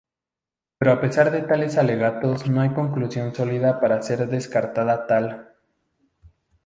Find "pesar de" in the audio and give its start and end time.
0.99-1.43